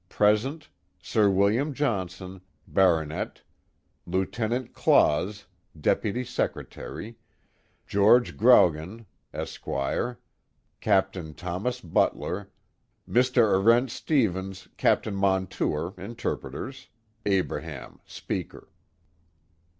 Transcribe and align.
Present, 0.09 0.67
Sir 0.99 1.29
William 1.29 1.75
Johnson, 1.75 2.41
Bart., 2.67 3.43
Lieut. 4.07 4.73
Claus, 4.73 5.45
Dep. 5.79 6.01
Sec'y, 6.01 7.15
Geo. 7.93 8.19
Croghan, 8.19 9.05
Esq., 9.31 10.17
Captain 10.79 11.33
Thomas 11.35 11.81
Butler; 11.81 12.49
Mr. 13.07 13.53
Arent 13.61 13.91
Stevens, 13.91 14.67
Captain 14.75 15.15
Montour, 15.15 15.93
interpreters; 15.99 16.87
Abraham, 17.27 17.99
speaker. 18.03 18.69